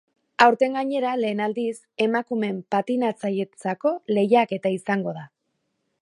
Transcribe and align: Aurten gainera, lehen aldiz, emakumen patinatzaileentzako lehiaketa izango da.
Aurten 0.43 0.77
gainera, 0.77 1.11
lehen 1.23 1.43
aldiz, 1.47 1.75
emakumen 2.07 2.57
patinatzaileentzako 2.77 3.95
lehiaketa 4.19 4.73
izango 4.79 5.19
da. 5.21 5.29